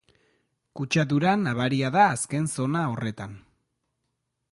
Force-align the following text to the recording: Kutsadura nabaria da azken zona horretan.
Kutsadura 0.77 1.33
nabaria 1.41 1.91
da 1.97 2.05
azken 2.13 2.47
zona 2.55 2.81
horretan. 2.95 3.37